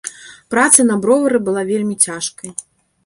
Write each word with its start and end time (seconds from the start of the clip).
Праца 0.53 0.85
на 0.87 0.95
бровары 1.03 1.37
была 1.49 1.61
вельмі 1.73 1.95
цяжкай. 2.09 2.51